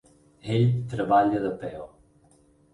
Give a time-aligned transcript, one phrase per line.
[0.55, 1.87] Ell treballa de peó.